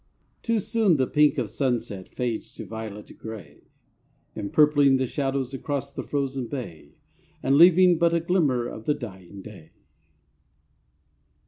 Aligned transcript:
Too 0.41 0.59
soon 0.59 0.95
the 0.95 1.05
pink 1.05 1.37
of 1.37 1.47
sunset 1.47 2.09
Fades 2.09 2.51
to 2.53 2.65
violet 2.65 3.15
gray, 3.19 3.65
Empurpling 4.35 4.97
the 4.97 5.05
shadows 5.05 5.53
Across 5.53 5.91
the 5.93 6.01
frozen 6.01 6.47
bay, 6.47 6.95
And 7.43 7.55
leaving 7.55 7.99
but 7.99 8.11
a 8.11 8.19
glimmer 8.19 8.65
Of 8.65 8.85
the 8.85 8.95
dying 8.95 9.43
day. 9.43 9.73